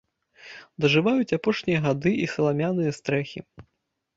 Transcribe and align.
Дажываюць 0.85 1.35
апошнія 1.37 1.83
гады 1.87 2.11
і 2.25 2.27
саламяныя 2.33 2.91
стрэхі. 3.01 3.39